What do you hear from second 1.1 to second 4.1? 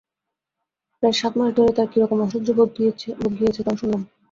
সাত মাস ধরে তাঁর কিরকম অসহ্য ভোগ গিয়েছে তাও শুনলুম।